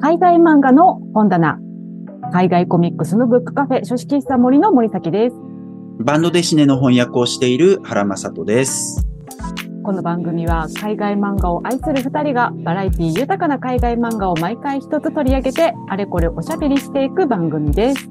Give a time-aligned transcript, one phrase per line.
[0.00, 1.58] 海外漫画の本棚、
[2.32, 5.36] 海外コミックスのブックカフェ、書式喫茶森の森崎です。
[5.98, 9.04] バンドデシネの翻訳をしている原正人です。
[9.82, 18.08] この番組は海外漫画を愛する二人がバラエティ豊かな海外漫画を毎回一つ取り上げてあれこれおしゃべりしていく番組です。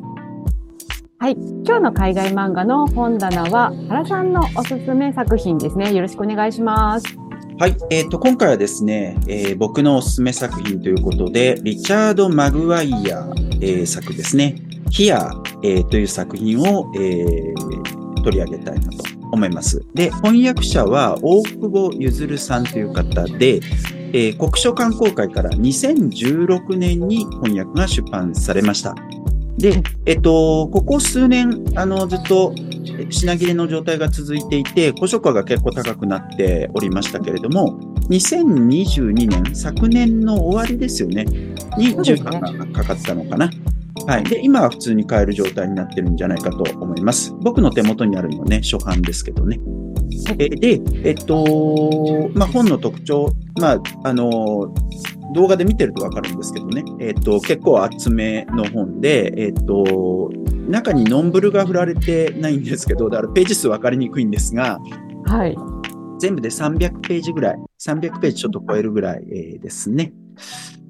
[1.19, 1.37] はい。
[1.65, 5.93] 今日の海外漫画の本棚は原さんのおすすめ作品ですね。
[5.93, 7.26] よろしくお願いします。
[7.59, 7.77] はい。
[7.89, 13.27] えっ、と、今回はですね、えー僕のおすすめ作品ということで、リチャード・マグワイア、
[13.61, 14.57] えー作ですね、
[14.91, 15.31] ヒア、
[15.63, 19.83] えーという作品を、えー取り上げたいなと思います。
[19.95, 23.59] で、翻訳者は大久保譲さんという方で、
[24.13, 28.93] えー国書観光会から2016年に翻訳が出版されました。
[29.57, 32.53] で、えっと、ここ数年、あの、ずっと
[32.99, 41.25] え品切れの状態が続いていて、古書価が結構高くなっておりましたけれども、2022年、昨年の終わりですよね、
[41.77, 43.49] に重版がかかったのかな。
[44.05, 44.23] はい。
[44.23, 47.33] で、今は普通に買える状態になってるんじゃないかと思います。
[47.41, 49.59] 僕の手元にあるのはね、初版ですけどね。
[50.39, 54.73] えで、えっと、まあ、本の特徴、まあ、あの、
[55.33, 60.29] 動画で見てるとわかるんですけどね、えっと、結構厚めの本で、えっと、
[60.67, 64.79] 中にノンブルが振られてないんですけど、だからページ数分かりにくいんですが、
[65.25, 65.57] はい。
[66.19, 70.13] 全部で300ページぐらい、300ページちょっと超えるぐらい、えーですね。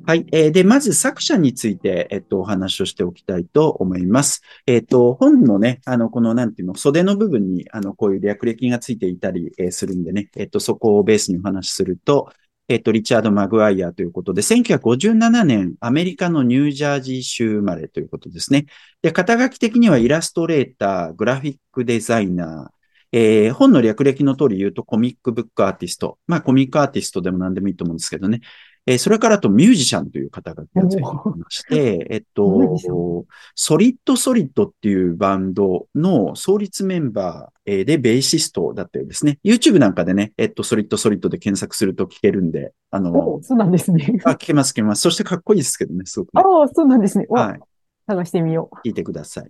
[0.05, 0.25] はい。
[0.31, 4.41] えーで、まず作者について、えっと、お話をしておきたいと思います。
[4.65, 12.29] えっと、本のね、あの、この、なんていうの、袖の部分に、あの、こういう略歴がついていたり、えーするんでね、えっと、そこをベースにお話しすると、
[12.69, 18.65] えっと、リチャード・マグワイアということで、1957年、アメリカのニュージャージー州生まれということですね。
[19.01, 22.77] で、肩書き的にはイラストレーター、グラフィックデザイナー、
[23.13, 26.19] えー本の略歴の通り言うとコミックブックアーティスト。
[26.27, 28.41] まあコミックアーティストでも何でもいいと思うんですけどね。
[28.87, 39.39] えーそれからあとミュージシャンという肩書きがついていまして、えっと、ソリッドソリッドっていうバンドの創立メンバーえーでベーシストだったようですね。
[39.43, 44.19] YouTube なんかでね、えっと、ソリッドソリッドで検索すると聞けるんで、あのお、そうなんですね。
[44.23, 45.01] あ、聞けます聞けます。
[45.01, 47.25] そしてかっこいいですけどね、すごくねああ、そうなんですね。
[47.29, 47.59] おはい。
[48.07, 49.49] 探してみよ聞いてください。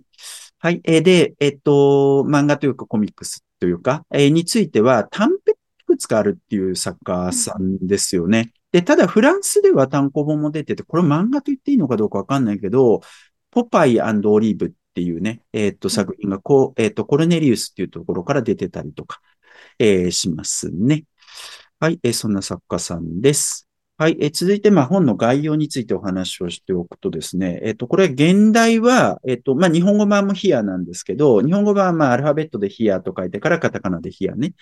[0.58, 0.80] はい。
[0.82, 8.52] えーで、えっと、漫画というかコミックスというか、えーについては短編いくつかあるっていう作家さんですよね。
[8.72, 13.00] で、ただフランスでは単行本も出てて、これ漫画と言っていいのかどうかわかんないけど、
[13.50, 19.20] ポパイオリーブっていうね、えっと、作品がこう、えっと、コルネリウスっていうところから出てたりとか、
[19.78, 21.04] えーしますね。
[21.80, 21.98] はい。
[22.02, 23.68] えーそんな作家さんです。
[23.96, 24.16] はい。
[24.20, 34.54] えー続いて、まあ、本の概要についてお話をしておくとですね、えっ、と、これ、現代は、えっ、と、まあ、日本語版もヒアなんですけど、日本語版は、まあ、アルファベットでヒアと書いてから、カタカナでヒアね。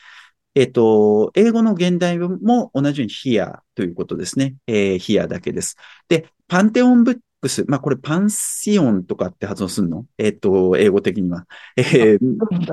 [0.56, 4.56] えっ、と、英語の現代も同じようにヒアということですね。
[4.66, 5.76] えーヒアだけです。
[6.08, 10.06] で、パンテオンブックス、まあ、これ、パンシオンとかって発音するの？
[10.16, 11.46] えっ、と、英語的には。
[11.76, 12.18] えー。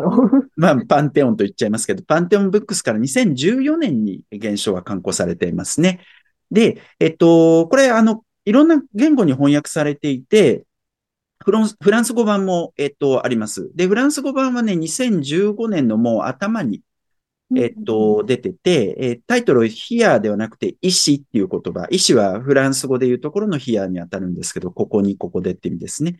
[0.56, 6.00] まあ、パンテオンと言っちゃいますけど、パンテオンブックスから2014年に現象は刊行されていますね。
[6.52, 10.66] で、えっと、これ、あの、いろんな言語に翻訳されていて、
[11.44, 13.70] フランスフランス語版も、えっと、あります。
[13.76, 16.82] で、フランス語版はね、2015年のもう頭に、
[17.56, 21.88] えっと、出てて、えータイトル、ヒアではなくて、医師っていう言葉。
[21.91, 26.19] 医師はフランス語でいうところのヒアに当たるんですけど、ここに、ここでって意味ですね。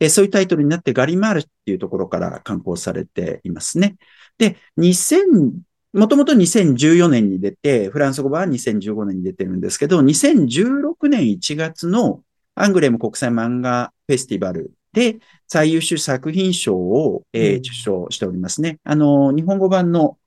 [0.00, 3.96] えーそういうタイトルになって、ガリマールっていうところから刊行されていますね。
[4.38, 5.52] で、2000、
[5.92, 12.22] もともと2014年に出て、フランス語版は2015年に出てるんですけど、2016年1月の
[12.54, 15.18] アングレム国際漫画フェスティバルで
[15.48, 18.78] 最優秀作品賞を、えーうん受賞しておりますね。
[18.84, 20.18] あの、日本語版の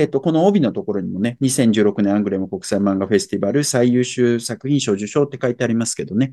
[0.00, 6.32] えっと、この帯のところにもね、2016年アングレム国際漫画フェスティバル最優秀作品賞受賞って書いてありますけどね。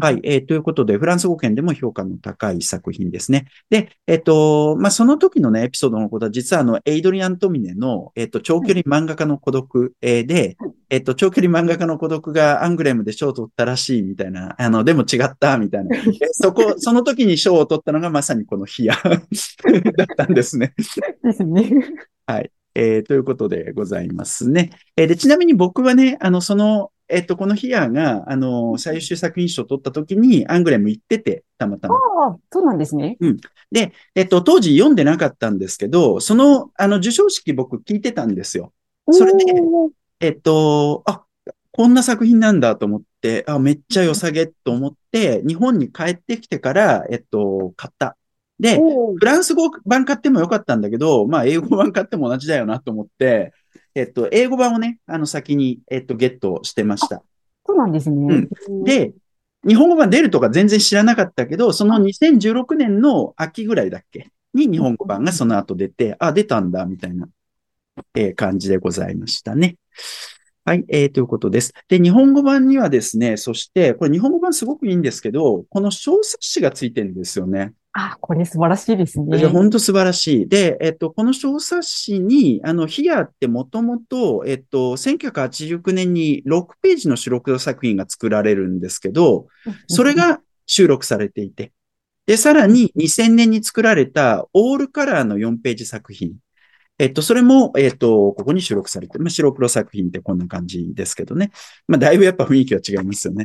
[0.00, 0.20] はい。
[0.22, 3.46] えーということで、フランス語圏でも評価の高い作品ですね。
[3.68, 15.96] で、えっと、まあ、その時のね、エピソードのことは、実はあの、エイドリアン・トミネの、えっと、長距離漫画家の孤独、えーではい、えっと、長距離漫画家の孤独がアングレムで賞を取ったらしいみたいな、あの、でも違ったみたいな。
[15.96, 16.02] え
[16.32, 19.20] そこ、 その時に賞を取ったのがまさにこのヒア だっ
[20.16, 20.74] たんですね。
[21.24, 21.70] ですね。
[22.76, 24.70] えーということでございますね。
[24.96, 31.94] えーで、ちなみに僕はね、あの、その、えっと、このヒアが、あの、最優秀作品賞を取った時に、アングレム行ってて、たまたま。
[31.94, 31.98] あ
[32.32, 33.16] あ、そうなんですね。
[33.72, 38.72] で、えっと、当時読んでなかったんですけど、その、あの、授賞式僕聞いてたんですよ。
[39.10, 39.44] それで
[40.20, 41.24] えっと、あ、
[41.70, 48.16] こんな作品なんだと思って、あ、めっちゃ良さげと思って、日本に帰ってきてから、えっと、買った。
[48.58, 53.52] で、フランス語版買ってもよかったんだけど、まあ、英語版買っても同じだよなと思って、
[53.94, 57.22] えっと、英語版をね、あの、先に、えっと、ゲットしてました。
[57.66, 58.48] そうなんですね。
[58.68, 59.12] うんで、
[59.66, 64.30] 日本語版出るとか全然知らなかったけど、その2016年の秋ぐらいだっけ？
[64.54, 67.28] に日本語版がその後出て、あ、出たんだ、みたいな、
[68.14, 69.76] えー感じでございましたね。
[70.64, 71.72] はい、えー、ということです。
[71.88, 77.72] で、日本語版にはですね、そして、これ日本語版すごくいいんですけど、この小冊子がついてるんですよね。
[77.98, 79.38] あ、これ素晴らしいですね。
[79.38, 80.48] いや、本当素晴らしい。
[80.48, 89.46] で、えっと、この小冊子に、あの、ヒアってもともと、えっと、1989年に6ページの主録作品が作られるんですけど、
[89.88, 91.72] それが収録されていて、
[92.26, 96.34] で、さらに2000年に作られたオールカラーの4ページ作品。
[96.98, 99.24] えっと、それも、えっと、ここに収録されてる。
[99.24, 101.50] まあ、白黒作品ってこんな感じですけどね。
[101.86, 103.44] まあ、だいぶやっぱ雰囲気は違いますよね。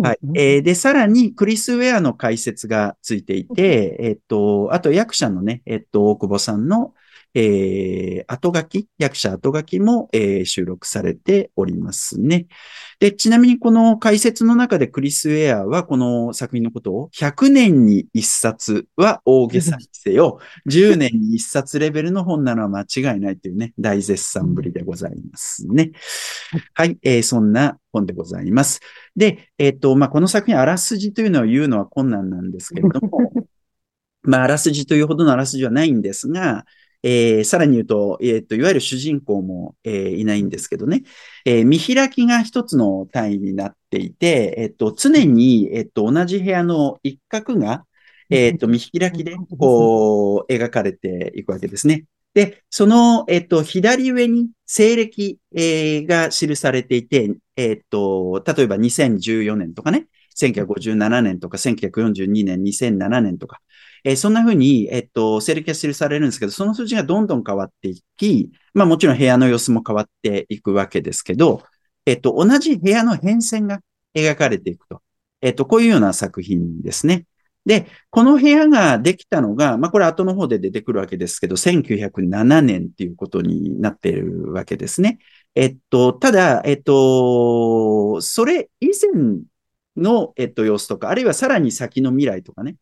[0.00, 0.18] はい。
[0.36, 6.94] えーで、さらに、クリス・ウェアの解説がついていて、えっと、あと役者のね、えっと、大久保さんの、
[7.34, 12.46] えー、後書き、役者後書きも、えー収録されておりますね。
[12.98, 25.92] で、ちなみにこの解説の中でクリス・ウェアはこの作品のことを100年に1冊は大げさにせよ、 10年に1冊レベルの本なのは間違いないというね、大絶賛ぶりでございますね。
[26.74, 28.80] はい、えーそんな本でございます。
[29.16, 33.32] で、えっ、と、まあ、この作品、あらすじというのを言うのは困難なんですけれども、
[34.22, 36.64] まあ、あらすじというほどのあらすじはないんですが、
[37.02, 41.02] えーさらに言うと、えっ、と、いわゆる主人公も、えーいないんですけどね、
[41.44, 47.84] えー見開きが一つの単位になっていて、えっ、と、常に、えっ、と、同じ部屋の一角が、
[48.30, 52.04] えっ、と、見開きで、こう、描かれていくわけですね。
[52.34, 63.60] で、その、えっと、左上に西暦、えーが記されていて、えっと、例えば2014年とかね、1957年とか1942年、2007年とか、
[64.04, 71.62] えーそんな風に、えっと、西暦が記されるんですけど、その数字がどんどん変わっていき、まあもちろん部屋の様子も変わっていくわけですけど、
[72.06, 73.80] えっと、同じ部屋の変遷が
[74.14, 75.02] 描かれていくと。
[75.42, 77.26] えっと、こういうような作品ですね。
[77.66, 85.18] で、この部屋ができたのが、まあこれ後の方で出てくるわけですけど、1907年っていうことになっているわけですね。
[85.54, 89.40] えっと、ただ、えっと、それ以前
[89.96, 92.76] の、えっと、様子とか、あるいはさらに先の未来とかね、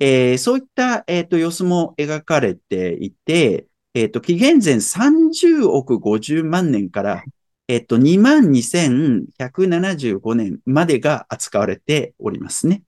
[0.00, 7.22] えーそういった、えっと、様子も描かれていて、えっと、紀元前30億50万年から、
[7.66, 12.82] えっと、22,175年までが扱われておりますね。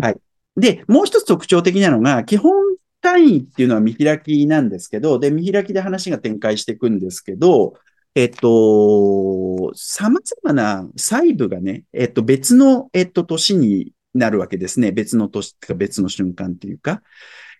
[0.00, 0.16] はい。
[0.56, 2.52] で、もう一つ特徴的なのが、基本
[3.00, 7.74] 単位っていうのは見開きなんですけど、で、見開きで話が展開していくんですけど、
[8.14, 14.92] えっと、様々な細部がね、えっと、別の、えっと、年になるわけですね。
[14.92, 17.02] 別の年とか別の瞬間っていうか。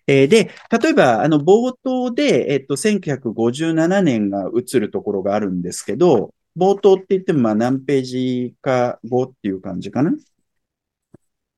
[0.07, 10.13] えーで、例えば、あの、冒頭で、えっと、1957年が映るところがあるんですけど、冒頭って言っても、まあ、何ページか5っていう感じかな。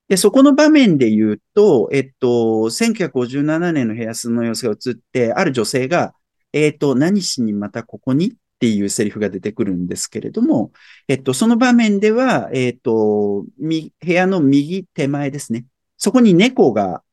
[0.07, 6.13] で、そこの場面で言うと、えっと、1957年の部屋数の様子が映って、ある女性が、
[6.53, 10.71] えっと、何しにまたここにっていうセリフが出てくるんですけれども、
[11.07, 15.65] えっと、その場面では、えっと、み、部屋の右手前ですね。
[15.95, 17.03] そこに猫が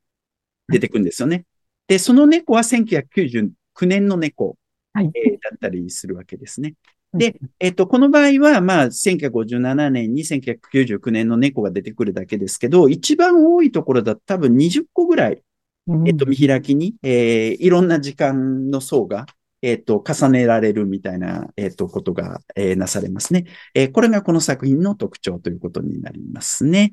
[0.69, 1.45] 出てくるんですよね。
[1.87, 4.57] で、その猫は1999年の猫、
[4.95, 5.11] はい。
[5.15, 6.75] えーだったりするわけですね。
[7.13, 15.43] で、えっと、この場合は、まあ、1957年に1999年の猫が出てくるだけですけど、一番多いところだと多分20個ぐらい、
[15.87, 19.27] うんえっと、見開きに、えーいろんな時間の層が、
[19.65, 23.47] えっと、重ねられるみたいな、えっと、ことが、えーなされますね。
[23.75, 26.93] えーこれがこの作品の特徴ということになりますね。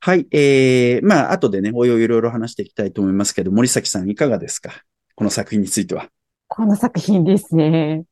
[0.00, 0.26] はい。
[0.32, 4.70] えー、まあ、後でね、おいおいいろいろ話していきたいと思いますけど、森崎さんいかがですか？
[5.14, 6.08] この作品については。
[6.48, 8.04] この作品ですね。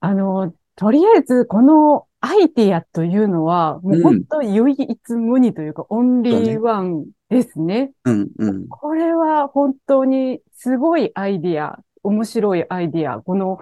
[0.00, 7.92] あの、とりあえず、このアイディアというのは、もう本当唯一無二というか、オンリーワンですね。
[8.04, 8.68] うん、うん。
[8.68, 13.20] これは本当にすごいアイディア、面白いアイディア。
[13.20, 13.58] この、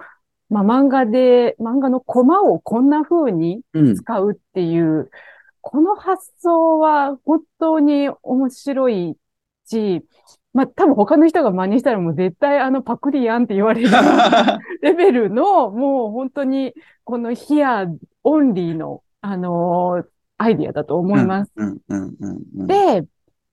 [0.49, 3.95] まあ、漫画で、漫画のコマをこんな風にうん。
[3.95, 5.09] 使うっていう、
[5.61, 9.17] この発想は本当に面白い
[9.65, 10.03] し、
[10.53, 13.89] まあ、多分他の人が真似したらもう絶対あのパクリやんって言われる
[14.81, 17.85] レベルの、もう本当にこのヒア
[18.23, 20.05] オンリーの、あのー
[20.41, 21.51] アイディアだと思います。
[21.57, 22.67] うん、うん、うん、うん。
[22.67, 23.05] で、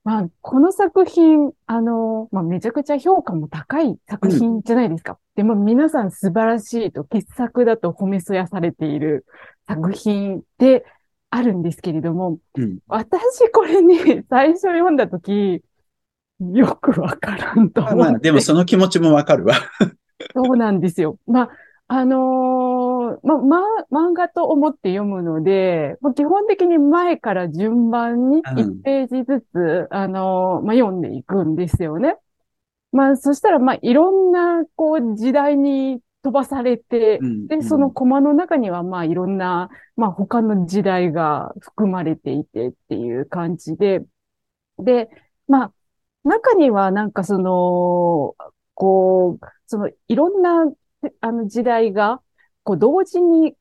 [0.07, 5.19] まあ、この作品、あの、まあ、めちゃくちゃ評価も高い作品じゃないですか。
[5.35, 9.25] でも皆さん素晴らしいと、傑作だと褒めそやされている
[9.67, 10.85] 作品で
[11.29, 12.77] あるんですけれども、うん。
[12.87, 15.61] 私これね、最初読んだとき、
[16.39, 18.29] よくわからんとまあまあ、思って。
[18.29, 19.55] でもその気持ちもわかるわ。
[20.33, 21.19] そうなんですよ。
[21.27, 21.49] まあ、
[21.89, 22.66] あのー
[23.23, 32.17] の、ま、ま、漫画と思って読むので、ま基本的に前から順番に1ページずつ、あの、ま読んでいくんですよね。
[32.91, 44.03] まあ、そしたら、まあ、いろんな、こう、時代に飛ばされて、で、そのコマの中には、まあ、いろんな、まあ、他の時代が含まれていてっていう感じで、
[44.79, 45.09] で、
[45.47, 45.73] まあ、
[46.23, 48.35] 中には、なんかその、
[48.73, 50.71] こう、その、いろんな、
[51.21, 52.21] あの時代が、
[52.67, 53.55] こう、同時に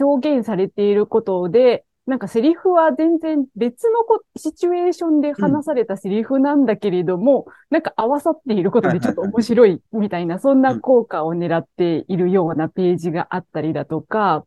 [0.00, 14.46] 表現されていることで、なんかセリフは全然別のこシチュエーションで話されたセリフなんだけれども、うん、なんか合わさっていることでちょっと面白いみたいな、そんな効果を狙っているようなページがあったりだとか、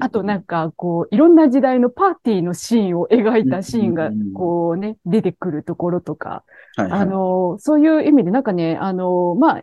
[0.00, 6.44] あとなんかこう、いろんな時代のパーティーのシーンを描いたシーンがこうね、出てくるところとか、
[6.76, 9.62] あの、そういう意味でなんかね、あの、まあ、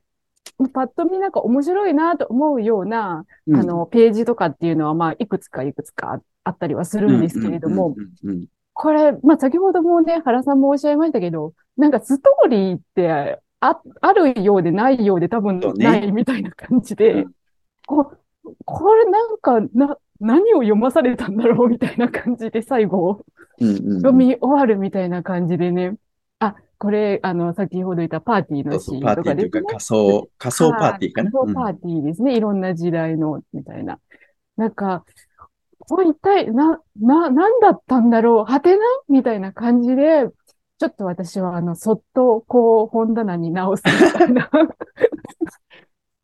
[0.67, 7.95] パッと見なんか面白いなと思うような、あの、ページとかっていうのは、まあ、いくつかいくつかあったりはするんですけれども、
[8.73, 17.25] これ、まあ、先ほどもね、原さんもおっしゃいましたけど、なんかストーリーってあ、あるようでないようで多分ないみたいな感じで、ね、
[17.85, 18.13] こ
[18.65, 23.25] これなんか、な、何を読まされたんだろうみたいな感じで最後、
[23.59, 25.95] 読み終わるみたいな感じでね、あ、
[26.79, 29.21] これ、あの、先ほど言ったパーティーのシーンとかですね。
[29.21, 31.31] パーティーというか仮想、仮想パーティーかな？
[31.31, 32.31] 仮想パーティーですね。
[32.31, 33.99] うん、いろんな時代の、みたいな。
[34.55, 35.03] なんか、
[35.79, 38.51] これ一体、な、な、なんだったんだろう？
[38.51, 38.83] はてな？
[39.09, 40.29] みたいな感じで、
[40.79, 44.49] ちょっと私は、あの、そっと、こう、本棚に直すみたいな。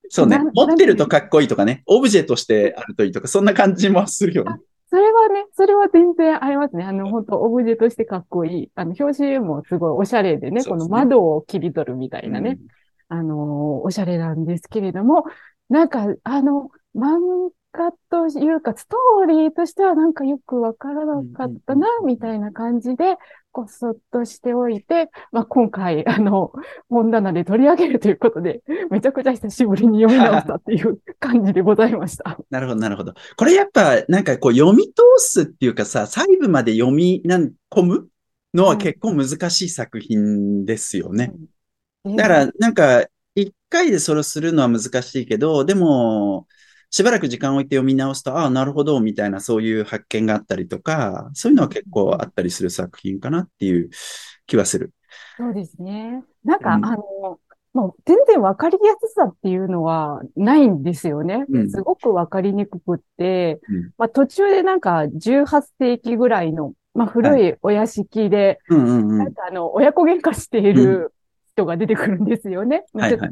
[0.07, 0.39] そうね。
[0.53, 1.83] 持ってるとかっこいいとかね。
[1.88, 4.57] オブジェとしてあるといいとか、そんな感じもするよね。
[4.95, 6.85] それはね、それは全然ありますね。
[6.85, 8.71] あの、本当オブジェとしてかっこいい。
[8.75, 12.57] あの、表紙もすごいおしゃれでね、でねこの窓を切り取るみたいなね、
[13.09, 15.25] うん、あの、おしゃれなんですけれども、
[15.67, 23.17] なんか、あの、漫画というか、ストーリーとしてはなんかよくわからなかったな、みたいな感じで、
[23.55, 26.51] こそっとしておいて、まあ、今回、あの、
[26.89, 32.38] 本棚で取り上げるということで、めちゃくちゃ久しぶりに読み直したっていう感じでございました。
[32.50, 33.13] なるほど、なるほど。
[33.38, 38.09] これやっぱ、なんかこう、読み通すっていうかさ、細部まで読みなん込む
[38.53, 41.31] のは結構難しい作品ですよね。
[42.03, 46.45] うん、だから、なんか、一回でそれをするのは難しいけど、でも、
[46.89, 53.89] しばらく時間を置いて読み直すと、ああ、なるほど、みたいなそういう発見があったりとか、そういうのは結構あったりする作品かなっていう
[54.47, 54.93] 気はする。
[55.37, 56.23] そうですね。
[56.43, 57.39] なんか、うん、あの、
[57.73, 61.45] もう全然わかりやすさっていうのはないんですよね。
[61.49, 71.13] うん、すごくわかりにくくって、うん、まあ途中でなんか18世紀ぐらいの、まあ古いお屋敷で、なんかあの、親子喧嘩している
[71.55, 72.85] 人が出てくるんですよね。
[72.93, 73.31] はいはい、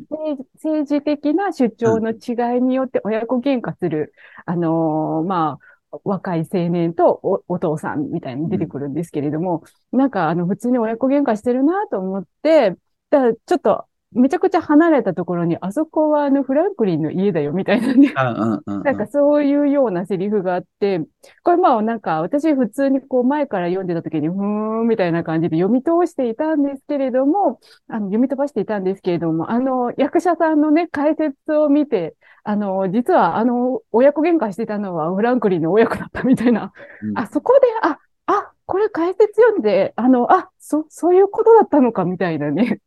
[0.56, 4.13] 政治的な主張の違いによって親子喧嘩する、
[4.46, 5.60] あのー、ま
[5.92, 12.72] あ、若い青年とおお父さんみたいに出てくるんですけれども、うん、なんかあの普通に親子喧嘩してるなと思って、
[13.12, 18.13] だからちょっとめちゃくちゃ離れたところに、あそこはあのフランクリンの家だよみたいなね。
[18.65, 21.01] なんかそういうようなセリフがあって、
[21.43, 36.74] これまあなんか私普通にこう前から読んでた時に、ふーんみたいな感じで読み通していたんですけれども、あの読み飛ばしていたんですけれども、あの役者さんのね、解説を見て、あの、実はあの、親子喧嘩してたのはフランクリンの親子だったみたいな。
[37.01, 42.79] うん、あ、そこで、あ、あ、これ解説読んで、あの、あ、そ、そういうことだったのかみたいなね。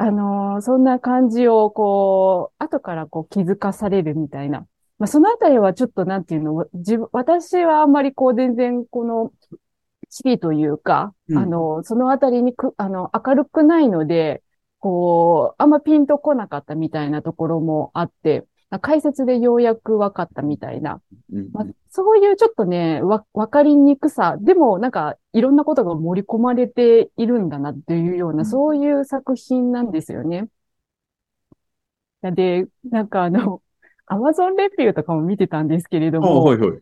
[0.00, 4.66] あのー、そんな感じを、こう、後からこう気づかされるみたいな。
[4.98, 9.30] まあ、そのあたりはちょっとなんていうの、自分、私はあんまりこう全然この、
[10.08, 14.42] 地理というか、うん、あの、そのあたりにく、あの、明るくないので、
[14.78, 18.46] こう、あんまピンとこなかったみたいなところもあって、
[18.78, 21.00] 解説でようやく分かったみたいな。
[21.52, 30.48] まあ、そういうちょっとね、わ、わかりにくさ、でもなんかいろんなことが盛り込まれているんだなっていうような、そういう作品なんですよね。
[32.22, 33.62] で、なんかあの、
[34.12, 36.80] アマゾンレビューとかも見てたんですけれども、はいはい、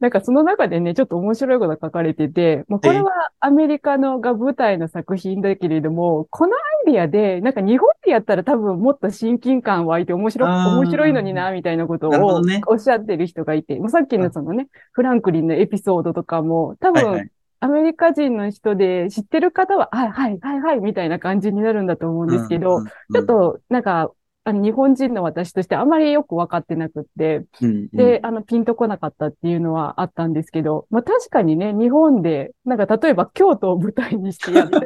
[0.00, 17.30] なんかその中でね、ちょっと面白いことが書かれてて、もうこれはアメリカのが舞台の作品だけれども、このアイディアで、なんか日本でやったら多分もっと親近感湧いて面白面白いのにな、みたいなことをおっしゃってる人がいて、ね、さっきのそのね、フランクリンのエピソードとかも、多分、はいはい。
[17.60, 24.12] アメリカ人の人で知ってる方は、はい、はい、はい、はい、みたいな感じになるんだと思うんですけど、ちょっと、なんか、
[24.44, 34.76] あの、日本人の私としてあまりよくわかってなくって、うんうん、で、あの、ピンとこなかったっていうのはあったんですけど、まあ確かにね、日本で、なんか例えば京都を舞台にしてやって、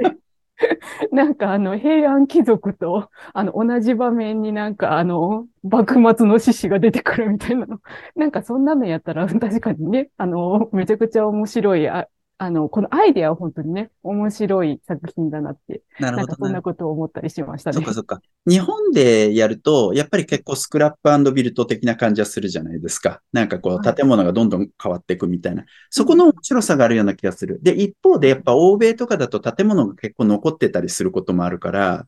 [1.13, 7.79] なんかあの、平安貴族と、あの、同じ場面になんかあの、幕末の志士が出てくるみたいなの。
[8.17, 12.09] なんかそんなのやったら確かにね、あの、めちゃくちゃ面白い、あ
[12.45, 16.63] あの、このアイデアは本当にね、面白い作品だなって、なるほどねなんかそんな。
[16.63, 17.95] ことを思ったりしましたねそっか。
[17.95, 18.21] そっか。
[18.49, 23.23] 日本でやると、やっぱり結構スクラップビルト的な感じはするじゃないですか。
[23.33, 25.65] なんかこう、はい建物がどんどん変わっていくみたいな。
[25.89, 27.61] そこの面白さがあるような気がする。
[27.63, 32.07] で、一方でやっぱ欧米とかだと建物が結構残ってたりすることもあるから、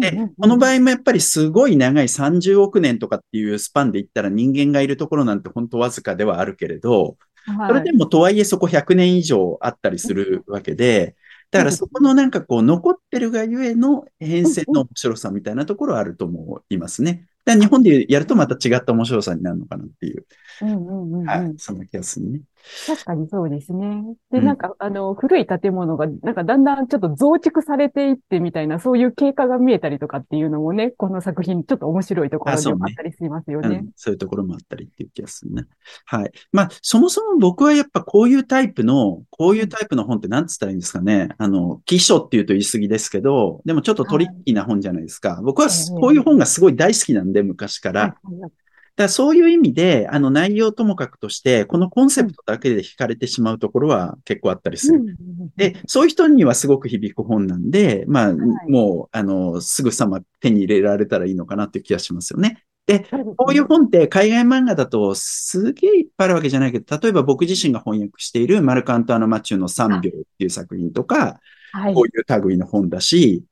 [0.00, 7.33] で、この場合もやっぱりすごい長い30億年とかっていうスパンで言ったら人間がいるところなんて本当わずかではあるけれど、合
[7.66, 11.16] それでもとはいえそこ100年以上あったりするわけで、
[11.50, 17.26] だからそこのなんかこう残ってるがゆえの変遷の面白さみたいなところはあると思いますね。
[17.44, 20.26] だから日本でやるとまた違った面白さになるのかなっていう、
[20.62, 21.26] うんうんうんうん。
[21.26, 22.40] はい、そんな気がするね。
[22.86, 24.02] 確かにそうですね。
[24.30, 35.64] で、うんなんか、あの、古い建物が、なんかだんだんちょっと増築されていってみたいな、そういう経過が見えたりとかっていうのもね、この作品、ちょっと面白いところでもあったりしますよねうん。、そういうところもあったりっていう気がするね。
[36.06, 36.32] はい。
[36.52, 41.30] まあ、そもそも僕はやっぱこういうタイプの、こういうタイプの本って何つったらいいんですかね。
[41.38, 45.40] あの、記書っていうと言い過ぎですけど、でもちょっとトリッキーな本じゃないですか。
[45.42, 48.00] 僕はええこういう本がすごい大好きなんで、昔から。
[48.00, 48.54] はいだか
[49.02, 55.00] らそういう意味で、あの内容ともかくとして、このコンセプトだけで惹かれてしまうところは結構あったりする。
[55.00, 58.32] うんうんうんで、そういう人にはすごく響く本なんで、まあ、
[58.68, 62.64] もう、あの、すぐさま手に入れられたらいいのかなっていう気がしますよね。
[62.86, 63.00] で、
[63.36, 73.42] こういう本って海外漫画だとすげえいっぱいあるわけじゃないけど、例えば僕自身が翻訳しているマルカント・アナ・マチューの3秒っていう作品とか、はいこういう類の本だし、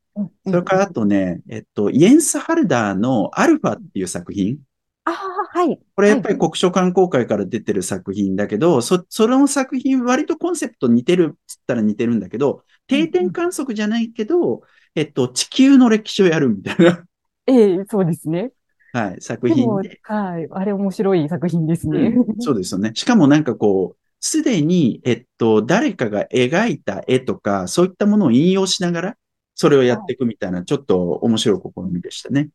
[0.47, 4.59] それからあとね、えっと、イエンス・ハルダーのアルファっていう作品。
[5.05, 5.79] ああ、はい。
[5.95, 14.63] これやっぱり国書観光会から出てる作品だけど、そ、その作品割とコンセプト似てるっつったら似てるんだけど、定点観測じゃないけど、
[14.95, 17.05] えっと、地球の歴史をやるみたいな、
[17.47, 18.53] ええそうですね。
[18.93, 20.49] はい、作品で。、はい。
[20.51, 22.15] あれ面白い作品ですね。
[22.17, 22.93] うんそうですよね。
[22.95, 29.17] しかもなんかこう、すでに、えっと、誰かが描いた絵とか、そういったものを引用しながら、
[29.55, 32.51] それをやっていくみたいな、ちょっと面白い試みでしたね。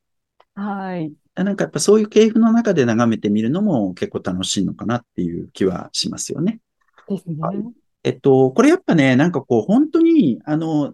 [0.55, 1.15] はい。
[1.43, 6.59] なんかやっぱそういう系譜の中で眺めてみるのも結構楽しいのかなっていう気はしますよね。
[7.07, 7.35] ですね。
[7.39, 7.57] はい
[8.03, 10.93] えっと、これやっぱね、なんかこう、本当に、あの、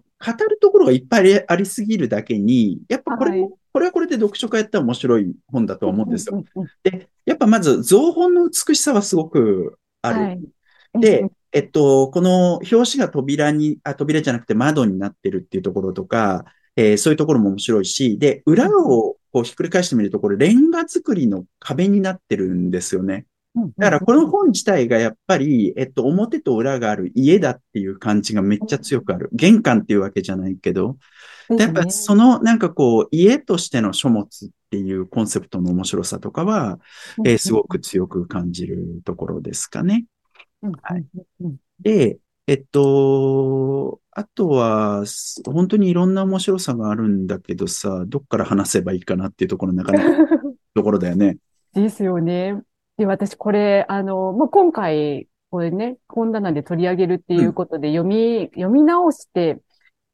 [0.50, 6.44] るところがいっぱいありすぎるだけに、やっぱこれも、はいこれはこれで読書家やったら面白い本だとは思うんですよ。
[6.84, 10.20] で、やっぱまず、造本の美しさはすごくある。
[10.20, 10.40] はい。
[11.00, 16.44] でうん、えっと、この表紙が扉に、あ、扉じゃなくて窓になってるっていうところとか、
[16.76, 23.26] えーそういうところも面白いし、で、裏をこうひっくり返してみると、これレンガ作りの壁になってるんですよね。
[23.56, 23.72] うん。
[23.76, 29.30] だからこの本自体がやっぱり、えっと、表と裏がある家だっていう感じがめっちゃ強くある。
[29.32, 30.98] 玄関っていうわけじゃないけど、
[31.48, 36.78] でやっぱそのなんかこう、家としての書物っていうコンセプトの面白さとかは、
[37.26, 40.04] えーすごく強く感じるところですかね。
[40.62, 41.04] はい
[41.40, 41.56] うん。
[41.80, 50.28] で、えっと、あとは、す本当にいろんな面白さがあるんだけどさ、どっから話せばいいかなっていうところなかなか
[50.74, 51.38] ところだよね。
[51.72, 52.62] ですよね。
[52.96, 59.58] で、私これ、あの、もう今回、これね、本棚で取り上げるっていうことで読み、読み直して、っ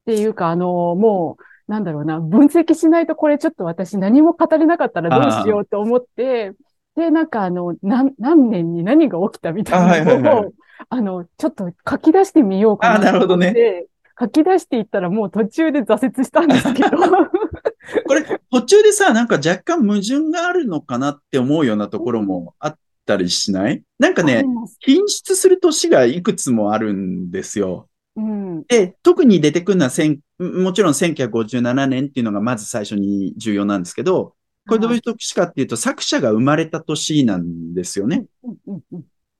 [0.05, 1.37] ていうか、あの、も
[1.67, 6.53] う、なんだろうな、分析しないとこれちょっと私何も語れなかったらどうしようと思って、
[6.95, 10.51] で、なんかあの、何、何年に何が起きたみたいなあはいはいはい
[10.89, 13.87] あの、ちょっと書き出してみようかあなるほどねと思って、
[14.19, 16.89] 書き出していったらもう途中で挫折したんですけど、
[18.05, 23.83] これ、途中でさ、なんか若干矛盾があるのかなって思うようなところもあったりしない？
[23.99, 24.45] なんかね
[24.79, 27.87] 品質する年がいくつもあるんですよ。
[28.15, 28.63] うん。
[28.63, 34.35] で、特に出てくるのは千、もちろん1957年っていうのがまず最初に重要なんですけど、
[34.67, 38.25] これどういう年かっていうと、作者が生まれた年なんですよね。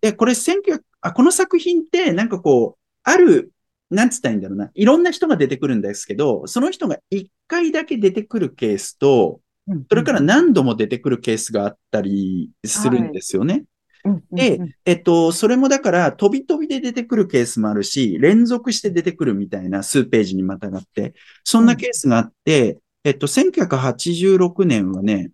[0.01, 3.51] で、これ1900、あ、この作品ってなんかこう、ある、
[3.89, 4.69] なんつったらいいんだろうな。
[4.73, 13.53] いろんな人が出てくるんですけど、その人が一回だけ出てくるケースと、うんそれから何度も出てくるケースがあったりするんですよね。
[13.53, 13.65] うんうん
[14.31, 25.31] でうんえっと、それもだから、飛び飛びで出てくるケースもあるし、連続して出てくるみたいな数ページにまたがって、そんなケースがあって、えっと、1986年はね、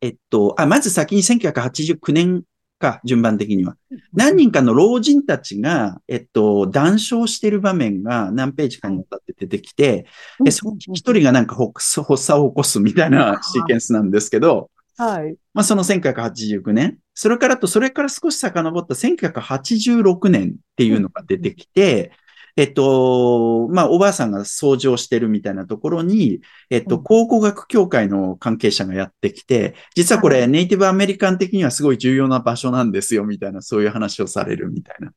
[0.00, 2.42] えっと、あ、まず先に1989年
[2.80, 3.76] か、順番的には。
[4.12, 10.06] 何人かの老人たちが、えっと、談笑してる場面が何ページかにわたって出てきて、
[10.42, 15.36] で、その一人がなんか発作を起こすみたいなシーケンスなんですけど、はい。
[15.54, 22.12] まあその1989年、それからと、それから少し遡った1986年っていうのが出てきて、
[22.56, 35.12] えっと、まあ、おばあさんが掃除をしてるみたいなところに、えっと、考古学協会の関係者がやってきて、実はこれネイティブアメリカン的にはすごい重要な場所なんですよ、みたいな、そういう話をされるみたいな。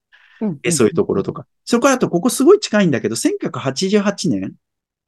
[0.62, 1.46] えそういうところとか。
[1.64, 4.56] それからと、ここすごい近いんだけど、1988年、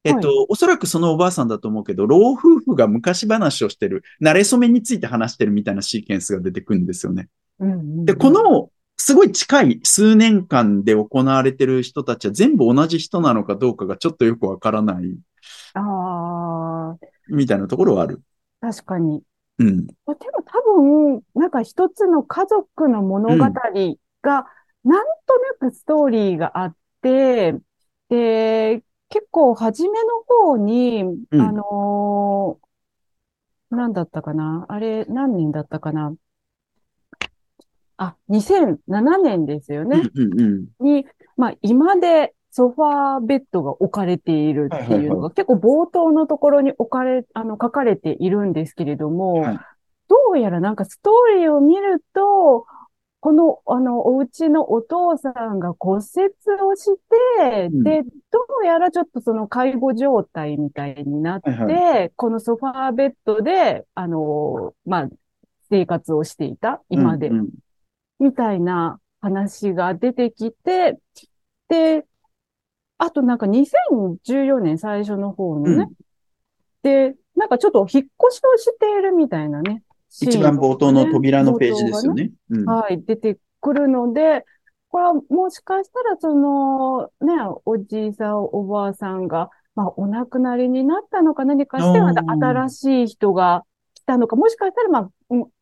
[0.06, 7.28] えっと、はい、おそらくそのおばあさんだと思うけど、老夫婦が昔話をしてる、慣れ初めについて話してるみたいなシーケンスが出てくるんですよね。
[7.58, 15.18] うんうんうん、で、この、すごい近い数年間で行われてる人たちは全部同じ人なのかどうかがちょっとよくわからない。
[15.74, 16.96] ああ。
[17.28, 18.22] みたいなところはある。
[18.60, 19.22] 確かに。
[19.58, 19.86] うん。
[19.86, 27.54] でも多分、なんか一つの家族の物語が、なんとなくストーリーがあって、
[28.08, 31.40] で、結構初めの方に、うん。
[31.40, 32.66] あのー
[33.68, 34.64] なんだったかな？
[34.68, 36.14] あれ、何年だったかな？
[37.96, 40.02] あ、2007年ですよね。
[40.14, 41.04] うんうんに、
[41.36, 49.58] まあ、今でソファーベッドが置かれているっていうのが結構冒頭のところに置かれ、あの、書かれているんですけれども、はい。
[50.08, 52.66] どうやらなんかストーリーを見ると、
[53.20, 56.94] この、あの、お家のお父さんが骨折をし
[57.40, 57.82] て、うん。
[57.82, 65.08] で、どうやらちょっとその介護状態みたいになって、はいこのソファーベッドで、あの、まあ、
[65.70, 67.28] 生活をしていた、今で。
[67.28, 67.38] うん。
[67.38, 67.48] うん。
[68.18, 70.98] みたいな話が出てきて、
[71.68, 72.04] で、
[72.98, 75.92] あとなんか2014年最初の方のね、うん。
[76.82, 79.82] で、なんかちょっと引っ越しをしているみたいなね。
[80.20, 82.30] 一番冒頭の扉のページですよね。
[82.50, 84.44] うんはい、出てくるので、
[84.88, 95.10] これはもしかしたらその、ね、おじいさん、おばあさんが、まあ、お亡くなりになったのか何かして、また新しい人が来たのか、もしかしたら、まあ、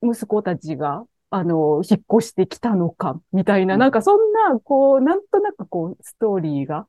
[0.03, 6.87] む息子たちが、あの、引っ越してきたのか、みたいな、うんなんかそんな、こう、なんとなくこう、ストーリーが、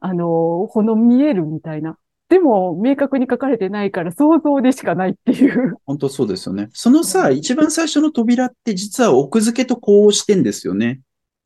[0.00, 1.96] あの、ほの見えるみたいな。
[2.28, 5.76] でも、明確に書かれてないから、想像でしかないっていう。
[5.84, 6.68] 本当そうですよね。
[6.72, 11.00] そのさ、一番最初の扉って実は奥付けとこうしてんですよね。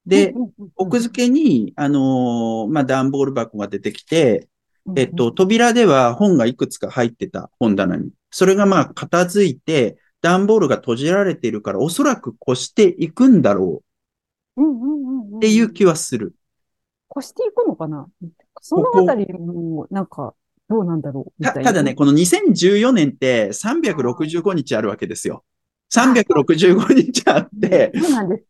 [0.06, 0.34] で、
[0.76, 4.48] 奥付けに、あのーまあ、段ボール箱が出てきて、
[4.86, 8.10] うんえっと、扉では本がいくつか入ってた本棚に。
[8.30, 13.82] それがまあ、片付いて、段ボールが閉じられているから、おそらく越していくんだろ
[14.56, 16.34] うんうんうんうんうっていう気はする。
[17.14, 18.06] 越していくのかな？
[18.62, 20.34] そのあたりも、なんか、
[20.70, 25.42] どうなんだろうみただね、この2014年って365日あるわけですよ。
[25.92, 28.44] 365日あって、そうなんです。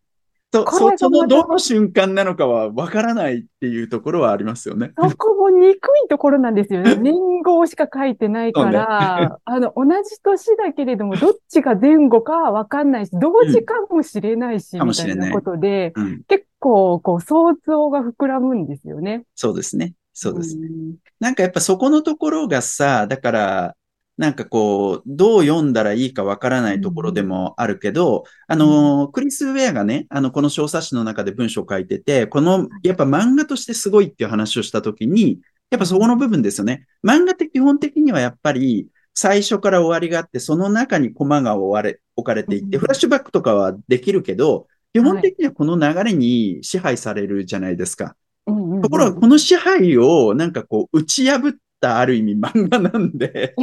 [0.53, 4.93] そそそのどの瞬間なのかはわからないっていうところはありますよね。
[4.99, 6.97] そこも憎いところなんですよね。
[7.01, 16.23] 年号しか書いてないから、あの、同じ年だけれども、どっちが前後かはわかんないし、同時かもしれないし、かもしれなみたいないことで、うん。
[16.27, 19.23] 結構、こう、想像が膨らむんですよね。
[19.37, 19.95] そうですね。
[20.23, 20.69] そうですね。
[20.69, 23.77] んなんかやっぱそこのところがさ、だから、
[24.19, 36.87] なんかこう、どう読んだらいいかわからないところでもあるけど、あの、クリス・ウェアがね、あの、この小冊子の中で文章を書いてて、この、やっぱ漫画としてすごいっていう話をしたときに、やっぱそこの部分ですよね。
[37.03, 48.17] 漫画って基本的にはやっぱり、最初から終わりがあって、その中にコマが追われ、置かれていって、うんフラッシュバックとかはできるけど、基本的にはこの流れに支配されるじゃないですか。
[48.51, 48.83] うんうんうん。
[48.83, 53.55] ところが、この支配を、なんかこう、打ち破ったある意味漫画なんで、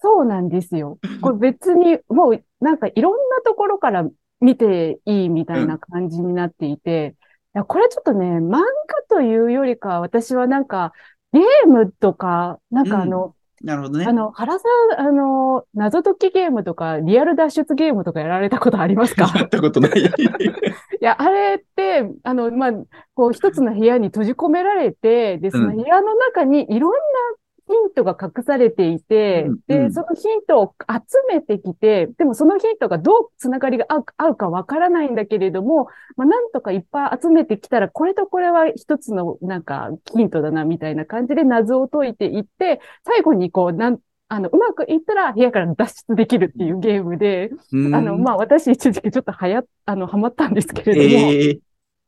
[0.00, 0.98] そうなんですよ。
[1.22, 4.08] これ別に、もうなんかいろんなところから
[4.40, 7.16] 見ていいみたいな感じになっていて、
[7.54, 8.62] いやこれちょっとね、漫画
[9.08, 10.92] というよりか、私はなんか
[11.32, 14.12] ゲームとか、なんかあの、なるほどねあ。
[14.12, 14.64] の、原さ
[14.96, 19.30] ん、あの、謎解きゲームとか、リアル脱出ゲームとかやられたことありますか？
[19.36, 19.92] やったことない。
[20.00, 20.04] い
[21.00, 22.72] や、あれって、あの、まあ、
[23.14, 26.96] こう、一つの部屋に閉じ込められて、で、その部屋の中にいろんな
[27.49, 29.92] ヒントが隠されていて、うんうで、ん。
[29.92, 47.94] そのヒントを集めてきて、でもそのヒントがどうつながりが合うかわからないんだけれども、まあ、なんとかいっぱい集めてきたら、これとこれは一つのなんかヒントだな、みたいな感じで謎を解いていって、最後にこう、なん、あの、うまくいったら部屋から脱出できるっていうゲームで、うん。
[47.94, 51.60] あの、まあ、私一時期ちょっと流行っ、あの、ハマったんですけれども、ええ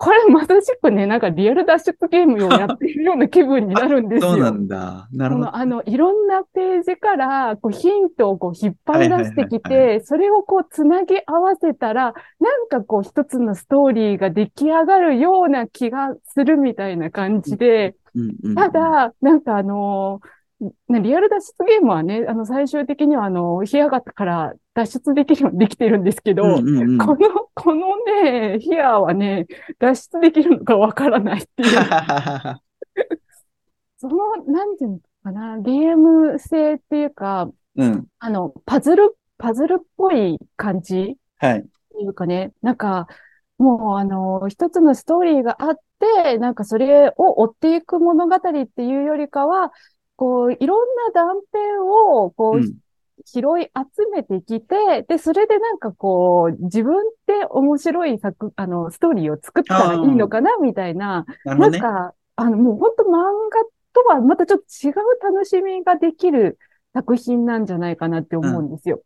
[0.03, 4.33] これまさしくね、なんかリアル脱出ゲームをやっているような気分になるんですよ。
[4.33, 5.09] そうなんだ。
[5.12, 5.55] なるほど。
[5.55, 17.95] あの、いろんなページから、こう、ヒントをこう、引っ張り出してきて、それをこう、つなぎ合わせたら、なんかこう、一つのストーリーが出来上がるような気がするみたいな感じで、
[18.57, 20.21] ただ、なんかあの
[20.88, 29.46] ねリアル脱出ゲームはね、あの、最終的にはあの、部屋がから脱出できるように できてるんですけど、うんうんうんこの、このね、部屋はね、
[29.79, 31.68] 脱出できるのかわからないっていう。
[33.98, 38.07] その、なんていうのかな、ゲーム性っていうか、うん。
[38.18, 41.61] あの、パズル、パズルっぽい感じはい。
[41.61, 43.07] っていうかね、なんか、
[43.59, 45.77] もうあの、一つのストーリーがあっ
[46.25, 49.72] て、なんかそれを追っていく物語っていうよりかは、
[50.23, 52.75] こう、いろんな断片を、こう、うん。
[53.25, 61.71] 拾い集めてきて、で、それでなんかこう、自分で面白い作、あの、ストーリーを作ったらいいのかな、みたいな、なね。
[61.71, 66.59] なんか、あの、もう本当漫画とはまたちょっと違う楽しみができる
[66.95, 69.03] 作品なんじゃないかなって思うんですよ。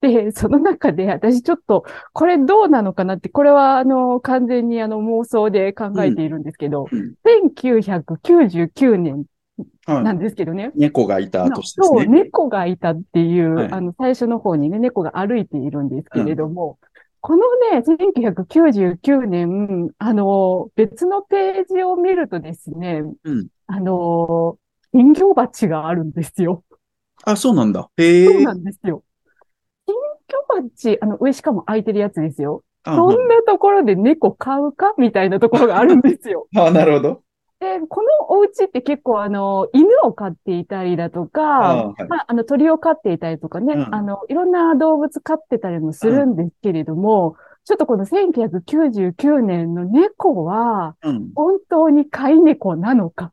[0.00, 9.24] で、その中で私ちょっと、これどうなのかなって、これはあの、完全にあの妄想で考えているんですけど、うん1999年は
[9.86, 10.72] ないんですけどね。
[10.74, 12.06] 猫がいた年ですそう、ね。
[12.06, 16.78] 猫がいたっていう、はいあの、最初の方にね、猫が歩いているんですけれども、
[17.20, 23.46] このね、1999年、あの、別のページを見るとですね、うん。
[23.66, 24.58] あの、
[24.92, 26.64] 金魚鉢があるんですよ。
[27.24, 27.88] あ、そうなんだ。
[27.96, 28.54] へえそうな。
[28.54, 29.02] んですよ。
[29.86, 29.94] 金
[30.28, 32.62] 魚鉢、あの、上しかも空いてるやつですよ。
[32.84, 36.46] あそんなところで猫飼うかみたいなところがあるんですよ。
[36.56, 37.22] あ、なるほど。
[37.64, 51.30] で、このお家って結構あの、犬を飼っていたりだとあか、はいまあ、あの、鳥を飼っていたりとかね、うんあの、いろんな動物飼ってたりもするんですけれども、ちょっとこの1999年の猫は、うん。
[51.34, 53.32] 本当に飼い猫なのか。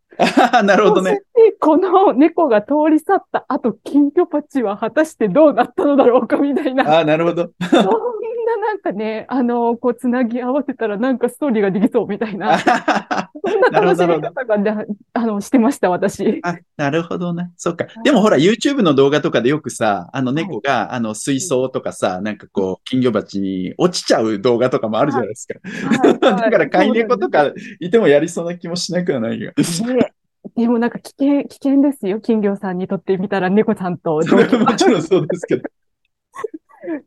[0.53, 1.19] あ なるほどね。
[1.59, 6.99] この猫が通り去った後、金魚鉢は果たしてどうなったのだろうかみたいな。
[6.99, 7.49] あなるほど。
[7.69, 12.57] そんななんかね、あの、こう、つなぎ合わせたらなんかストーリーができそうみたいな。
[13.45, 16.39] そ んな楽しみ方がね、あの、してました、私。
[16.43, 17.51] あ、なるほどね。
[17.57, 17.87] そっか。
[18.03, 25.59] でもほら、YouTube の動画とかでよくさ、あの猫が、あの水槽とかさ、なんかこう、金魚鉢に落ちちゃう動画とかもあるじゃないですか。
[25.63, 29.53] はい だから飼い猫とかいてもやりそうな気もしなくはないが。
[29.85, 29.97] なん
[30.55, 32.19] でもなんか危険、危険ですよ。
[32.19, 34.23] 金魚さんにとってみたら猫ちゃんと も
[34.75, 35.63] ちろんそうですけど。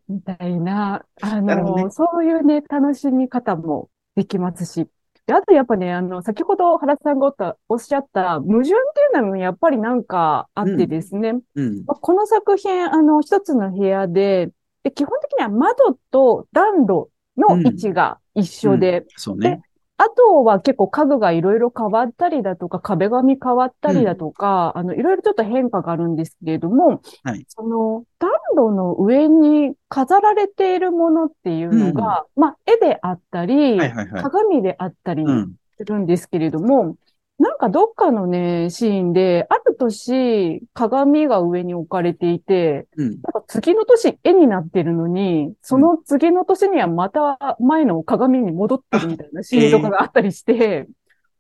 [0.09, 4.89] みたいな、あの、ねそういうね、楽しみ方もできますし。
[5.27, 8.75] であとやっぱね、あの、先ほど原さんがおったおっしゃった矛盾ってい
[9.19, 11.33] うのもやっぱりなんかあってですね。
[11.55, 11.85] うん。
[11.87, 14.51] まあこの作品、あの、一つの部屋で、
[14.83, 19.63] で、基本的には窓と暖炉の位置が一緒で、そうね。
[19.97, 34.23] あとは結構家具がいろいろ変わったりだとか、壁紙変わったりだとか、あの、いろいろちょっと変化があるんですけれども、はいその暖炉の上に飾られているものっていうのが、まあ、絵であったり、はいはいはい。
[34.23, 35.55] 鏡であったりうん。
[35.77, 36.97] するんですけれども、
[37.39, 43.09] なんかどっかのね、シーンで、ある年、鏡が上に置かれていて、うん。
[43.11, 50.87] なんか次の年絵になってるのに、その次の年にはまた前の鏡に戻ってるみたいなシーンとかがあったりして、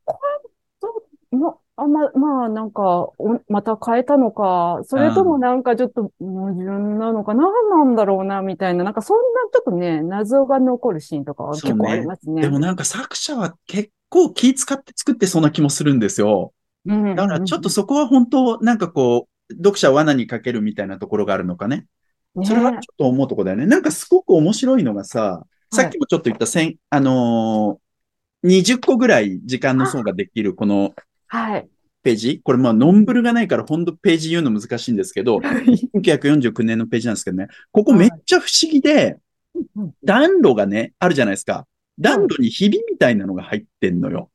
[0.05, 0.51] これ、
[1.33, 12.43] どま、あま、まあなんか、おまた変えたのか、それともなんかちょっと矛盾なのか、何なんだろうな、みたいな、なんかそんなちょっとね、謎が残るシーンとかは結構ありますね。
[12.43, 16.53] でもなんか作者は結構気使って作ってそうな気もするんですよ。
[16.87, 21.87] うんだからちょっとそこは本当、なんかこう、読者を罠にかけるみたいなところがあるのかね。
[22.37, 23.67] ねそれはちょっと思うところだよね。
[23.67, 30.95] なんかすごく面白いのがさ、いさっきもちょっと言った千、あのー、20個ぐらい時間の層ができるこの
[31.27, 31.69] はい。
[32.03, 32.41] ページ。
[32.45, 39.21] これまあ、ノンブルがないから本当ページ言うの難しいんですけど、1949年のページなんですけどね、ここめっちゃ不思議で、うん
[40.03, 41.67] 暖炉がね、あるじゃないですか。
[41.99, 44.31] 暖炉にひびみたいなのが入ってんのよ。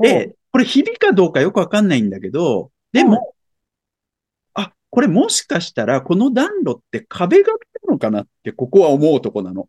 [0.00, 3.34] で、これひびかどうかよくわかんないんだけど、でも、
[4.54, 9.68] あ、これもしかしたらこの暖炉って壁紙なのかなってここは思うとこなの。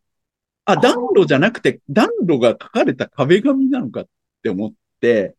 [0.66, 4.08] あ、暖炉じゃなくて暖炉が書かれた壁紙なのかっ
[4.44, 5.36] て思って、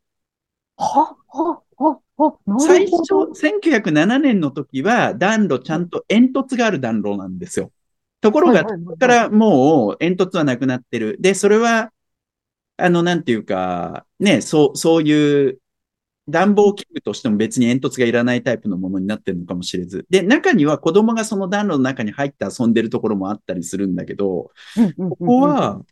[0.76, 2.86] は、は、は、は、なる最。
[2.86, 7.72] 初、1907年の時は暖炉ちゃんと煙突がある暖炉なんですよ。
[8.20, 11.16] ところが、そこからもう煙突はなくなってる。
[11.20, 11.92] で、それは、
[12.76, 15.60] あの、なんていうか、ね、そう、そういう
[16.28, 20.06] 暖房器具としても別に煙突がいらないタイプのものになってるのかもしれず。
[20.10, 24.50] で、中には子供がその暖炉の中に入って遊んでるところもあったりするんだけど、
[24.96, 25.82] こここ、は、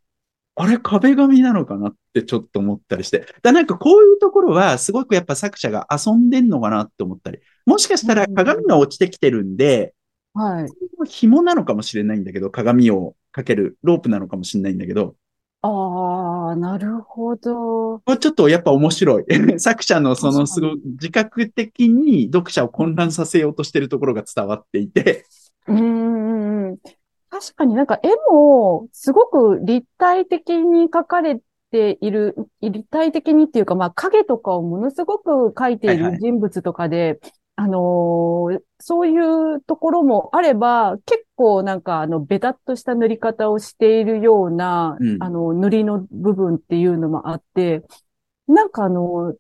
[0.59, 3.27] あれ壁紙なのかなってちょっと思ったりして。
[3.43, 7.41] だなんかこういうところはすごくやっぱ作者が遊んでんのかなって思ったり。
[7.65, 9.95] もしかしたら鏡が落ちてきてるんで、
[10.37, 11.09] はい。
[11.09, 15.15] 紐なのかもしれないんだけど、鏡をかけるロープなのかもしれないんだけど、
[15.63, 18.01] ああ、なるほど。
[18.01, 19.25] これちょっとやっぱ面白い。
[19.59, 25.25] 作者のそのすごい自覚的に読者を混乱させようとしてるところが伝わっていて。
[25.67, 25.81] うー
[26.73, 26.79] ん。
[27.31, 31.41] 確かになんか絵もすごく立体的に描かれ
[31.73, 37.19] ている、立体的にっていうか、まあ影とかをものすごく描いていはいはいる人物とかで、
[37.57, 39.19] あのーそうい
[39.57, 47.83] うところもあれば、結構なんかあの、ベタっとした塗り方をしているような、うんあの、塗りの部分っていうのもあって、
[48.49, 49.35] なんかあの、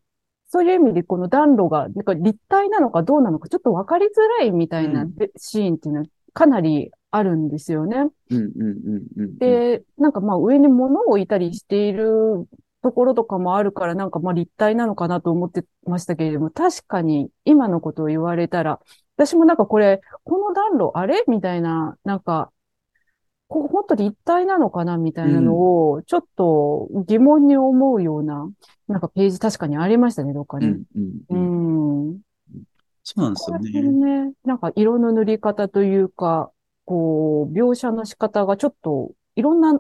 [0.48, 4.08] そういう意味でこの暖炉が、なんか立体なのかどうなのかちょっとわかりづ
[4.40, 7.96] らいみたいなシーンっていうのはかなりあるんですよね。
[7.98, 8.52] うんうん
[9.16, 9.38] うんうん。
[9.38, 12.46] で、なんかまあ上に物を置いたりしている
[12.86, 18.78] ところとかもあるから、なんかまあ立体なのかなと思ってましたけれども、確かに今のことを言われたら、
[19.16, 21.24] 私もなんかこれ、この暖炉あれ？
[21.26, 22.52] みたいな、なんか、
[23.48, 28.48] ここ本当に立体なのかなみたいなのを、ちょっと疑問に思うような、
[28.86, 30.66] なんかページ確かにありましたね、どっかに。
[30.66, 30.84] うん
[31.30, 32.18] うん。
[33.02, 34.26] そうなんですよね。
[34.26, 36.52] ね、なんか色の塗り方というか、
[36.84, 39.76] こう、描写の仕方がちょっと、いろんな、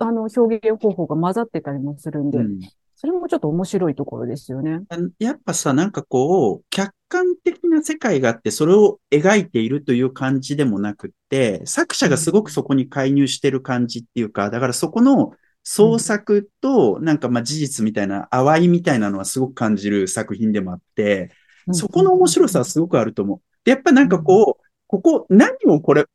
[0.00, 2.60] あの、表現方法が混ざってたりもするんで、うん
[3.00, 4.80] それもちょっと面白いところですよね。
[5.20, 15.30] やっぱさ、なんかこう、客観的な世界があって、それを描いているという感じでもなくって、作者がすごくそこに介入してる感じっていうか、だからそこの
[15.62, 21.30] 創作と、なんかまあ事実みたいな、淡いみたいなのはすごく感じる作品でもあって、
[21.70, 23.40] そこの面白さはすごくあると思う。
[23.62, 26.08] で、やっぱなんかこう、ここ、何をこれ、俺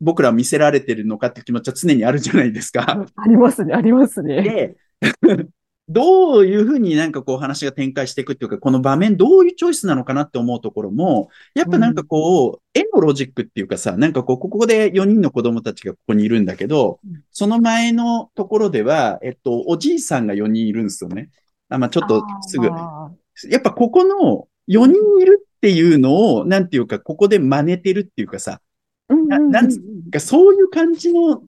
[0.00, 3.06] 僕ら見せられてるのかって気持ちは常にあるじゃないですか。
[3.16, 4.42] ありますね、ありますね。
[4.42, 4.76] で、
[5.88, 21.30] どういうふうになんかこう話が展開していくっていうか、この場面どういうチョイスなのかなって思うところも、やっぱなんかこう、絵のロジックっていうかさ、なんかこう、ここで4人の子供たちがここにいるんだけどうん、その前のところでは、えっと、おじいさんが4人いるんですよね。
[21.68, 22.68] あまあちょっとすぐ。
[22.68, 23.10] あ
[23.50, 28.60] やっぱここの4人いるっていうのを、なんていうか、ここで真似てるっていうかさ、
[29.08, 31.42] ななんつがそういう感じの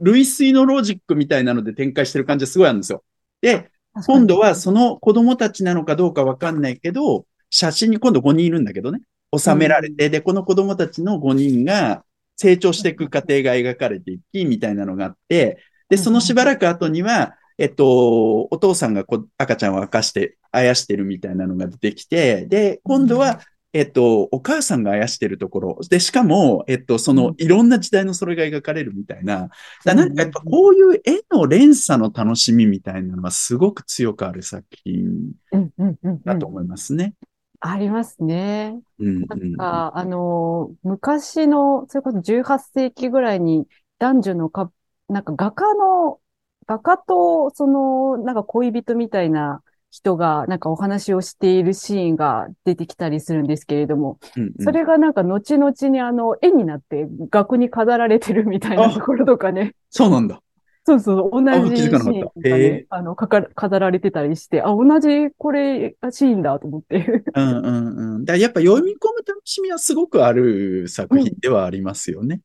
[0.00, 3.04] 類推のロジックみたいなので展開してる感じがすごいあるんですよ。
[3.40, 3.70] で、
[4.06, 9.00] 今度はその子供たちなのかどうかわかんないけど、写真に今度5人いるんだけどね、
[9.36, 12.04] 収められて、で、この子供たちの5人が
[12.36, 15.58] 成長していく過程が描かれていき、みたいなのがあって、
[15.88, 23.40] で、そのしばらく後には、えっと、お父さんがこ赤ちゃんを明かして、あやしてるみたいなのが出てきて、で、今度は、
[23.72, 25.78] えっと、お母さんがあやしてるところ。
[25.88, 29.48] で、しかも、えっと、その、いろんな時代のそれが描かれるみたいな。
[29.84, 37.14] だなんかやっぱこういう絵の連鎖の楽しみみたいなのはすごく強くある作品うんうんうんうんだと思いますね。
[37.60, 38.80] ありますね。
[38.98, 44.72] うん、なんか、あの、昔の、それこそ18世紀ぐらいに男女のか、
[45.08, 46.20] なんか画家の、
[46.66, 59.74] 画家と、その、なんか恋人みたいな人が、なんかお話をしているシーンが出てきたりするんですけれども、うんうんそれがなんか後々にあの、絵になって額に飾られてるみたいなあところとかね。
[59.90, 60.42] そうなんだ。
[60.86, 67.24] そうそう、同あじシーン気づかなかったとかねへえ、あの、かか、飾られてたりして、あ、同じこれ、シーンだと思って。
[67.34, 68.24] うんうんうん。
[68.24, 72.40] だやっぱ読み込む楽しみはすごくある作品ではありますよね。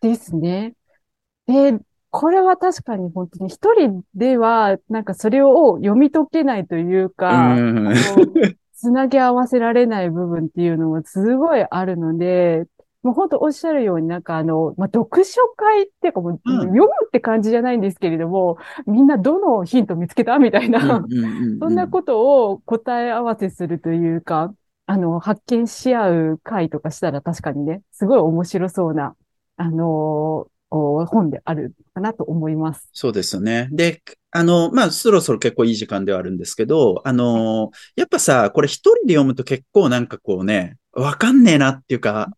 [0.00, 0.74] ですね。
[1.46, 1.78] で、
[2.10, 7.54] これは確かに本当に一人では、なんかそれを読み解けないというか、
[8.74, 12.64] つなぎ合わせられない部分っていうのもすごいあるので、
[13.02, 16.60] もう本当おっしゃるようになんかあの、まあ、読書会っていうかもう、うん。
[16.60, 21.04] 読むって感じじゃないんですけれども、みんなどのヒント見つけたみたいな、
[21.60, 24.52] そんなことを答え合わせするというか、
[24.86, 29.14] あの、発見し合う会とかしたら確かにね、すごい面白そうな、
[29.56, 32.88] あのこう本であるかなと思います。
[32.92, 33.68] そうですよね。
[33.72, 42.30] で、あの、まあ、そろそろ結構いい時間ではあるんですけど、あの、やっぱさ、これ一人で読むと結構なんかこうね、わかんねえなっていうか、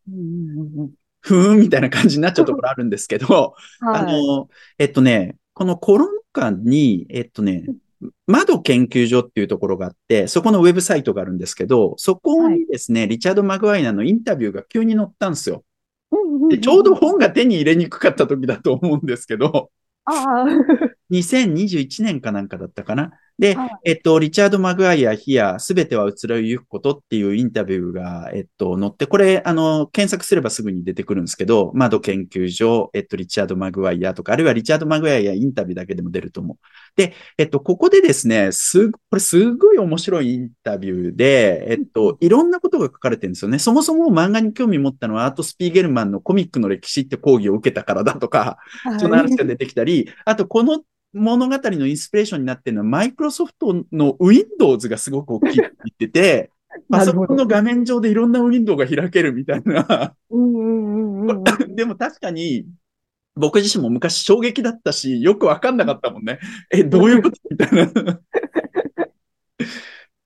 [1.20, 4.12] ふーんみたいな感じになっちゃうところあるんですけど、はい。
[4.12, 7.64] の、えっとね、このコロナ禍に、えっとね、
[8.26, 15.64] 窓研究所っていうところがあって、そこのウェブサイトがあるんですけど、そこにですね、リチャード・マグワイナのインタビューが急に載ったんですよ。
[16.49, 19.71] で、ちょうど本が手に入れにくかった時だと思うんですけど、
[20.04, 20.44] ああ、
[21.11, 23.13] 2021年かなんかだったかな。
[23.40, 36.56] ではい、えっと、リチャード・マグワイア・ヒア、すべては移ろいゆくことっていうインタビューが、えっと、載って、これ、あの、検索すればすぐに出てくるんですけど、窓研究所、えっと、リチャード・マグワイアとか、あるいはリチャード・マグワイアインタビューだけでも出ると思う。
[36.96, 43.58] で、えっと、ここでですね、す、これすごい面白いインタビューで、えっと、いろんなことが書かれてるんですよね。
[43.58, 48.58] そもそも漫画に興味持ったのはアート・スピーゲルマンのコミックの歴史って講義を受けたからだとか、
[48.98, 50.82] その話が出てきたり、あとこの
[51.13, 56.50] 物語のインスピレーションになってるのは、マイクロソフトの Windows がすごく大きいって言ってて、
[56.88, 60.15] パソコンの画面上でいろんなウィンドウが開けるみたいな。
[61.75, 62.67] でも確かに、
[63.35, 66.38] 僕自身も昔衝撃だったし、よくわかんなかったもんね。
[66.71, 67.38] え、どういうこと？
[67.50, 68.21] みたいな。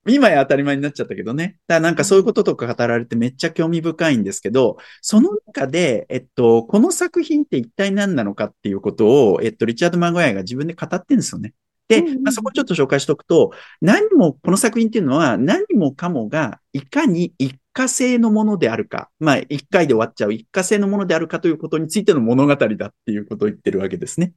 [0.07, 1.59] 今や当たり前になっちゃったけどね。
[1.67, 11.55] だからなんかそういうこととか語られてめっちゃ興味深いんですけど、その中で、えっと、この作品って一体何なのかっていうことを、えっと、リチャード・マゴヤが自分で語ってるんですよね。
[11.89, 13.51] で、まあ、そこをちょっと紹介しておくと、
[13.81, 24.33] 何も、この作品っていうのは何もかもがいかに一過性のものであるか、まあ一回で終わっちゃう一過性のものであるかということについての物語だっていうことを言ってるわけですね。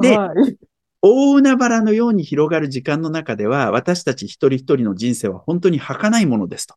[0.00, 0.56] ではい。
[1.02, 6.74] 大海原のように広がる時間の中では、私たち一人一人の人生は本当に儚いものですと。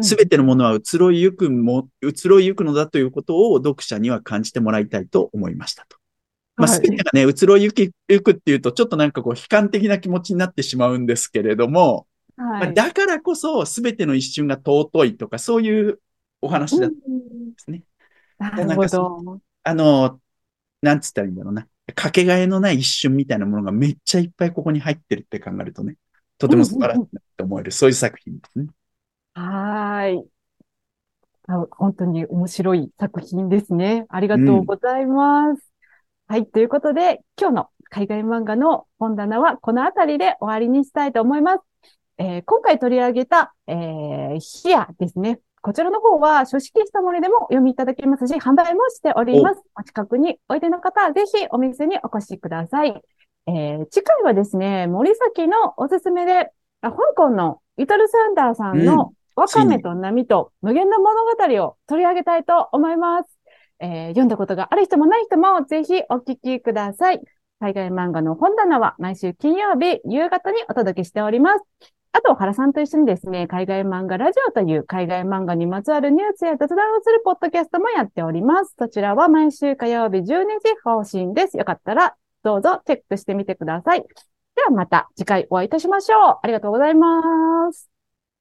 [0.00, 5.98] すべてのものは移ろいゆくも、移ろいゆくのだということを読者には感じてもらいたいと思いましたと。
[6.56, 12.06] まあ、はいすべてがね、移ろいゆき、ゆくっていうと、ちょっとなんかこう、悲観的な気持ちになってしまうんですけれども、
[12.36, 12.68] まはい。
[12.68, 16.00] あだからこそ、すべての一瞬が尊いとか、そういう
[16.40, 17.82] お話だったんですね。
[18.38, 19.40] なるほど。
[19.62, 20.20] あの、
[20.80, 21.66] なんつったらいいんだろうな。
[21.94, 25.96] かけがえのない一瞬みたいなものがめっちゃいっぱいここに入ってるって考えるとね、
[26.38, 28.66] とても素晴らしいなって思える、そういう作品ですね。
[29.34, 30.24] はい。
[31.70, 34.06] 本当に面白い作品ですね。
[34.08, 35.72] ありがとうございます。
[36.28, 36.46] はい。
[36.46, 41.60] ということで、今日の海外漫画の本棚はこのあたりで終わりにしたいと思います。
[42.18, 45.40] えー今回取り上げた、えー、ヒアですね。
[45.62, 49.62] こちらの方は書式したものでもお読みいただけますし、販売もしております。
[49.78, 53.00] お近くにおいでの方はぜひお店にお越しください。
[53.46, 56.50] えー次回はですね、森崎のおすすめで、
[56.80, 63.38] あ香港のリトルサンダーさんのワカメと波と無限の物語を取り上げたいと思います。
[63.78, 67.20] えー読んだことがある人もない人もぜひお聞きください。
[67.60, 71.64] 海外漫画の本棚は毎週金曜日夕方にお届けしております。
[72.14, 78.74] あと、原さんと一緒にですね、海外漫画ラジオという海外漫画にまつわるニュースや雑談をするポッドキャストもやっております。
[78.78, 81.56] そちらは毎週火曜日12時更新です。
[81.56, 84.02] よかったらどうぞチェックしてみてください。
[84.02, 86.38] ではまた次回お会いいたしましょう。
[86.42, 87.91] ありがとうございます。